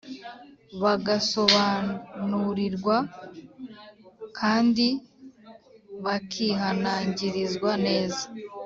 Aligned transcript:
bagasobanurirwa 0.81 2.97
kandi 4.39 4.87
bakihanangirizwa 6.03 7.71
neza 7.85 8.23